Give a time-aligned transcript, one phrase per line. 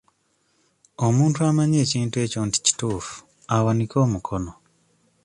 [1.05, 3.15] Omuntu amanyi ekintu ekyo nti kituufu
[3.55, 4.51] awanike omukono.